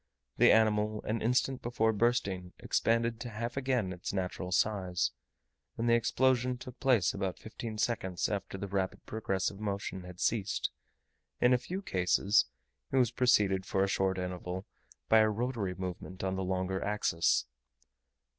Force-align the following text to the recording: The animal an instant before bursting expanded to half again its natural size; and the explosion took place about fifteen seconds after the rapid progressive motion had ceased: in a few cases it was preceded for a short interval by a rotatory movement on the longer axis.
The 0.37 0.51
animal 0.51 1.03
an 1.03 1.21
instant 1.21 1.61
before 1.61 1.93
bursting 1.93 2.53
expanded 2.57 3.19
to 3.19 3.29
half 3.29 3.55
again 3.55 3.93
its 3.93 4.11
natural 4.11 4.51
size; 4.51 5.11
and 5.77 5.87
the 5.87 5.93
explosion 5.93 6.57
took 6.57 6.79
place 6.79 7.13
about 7.13 7.37
fifteen 7.37 7.77
seconds 7.77 8.27
after 8.27 8.57
the 8.57 8.67
rapid 8.67 9.05
progressive 9.05 9.59
motion 9.59 10.01
had 10.01 10.19
ceased: 10.19 10.71
in 11.39 11.53
a 11.53 11.59
few 11.59 11.83
cases 11.83 12.45
it 12.91 12.97
was 12.97 13.11
preceded 13.11 13.63
for 13.63 13.83
a 13.83 13.87
short 13.87 14.17
interval 14.17 14.65
by 15.07 15.19
a 15.19 15.29
rotatory 15.29 15.75
movement 15.75 16.23
on 16.23 16.35
the 16.35 16.43
longer 16.43 16.83
axis. 16.83 17.45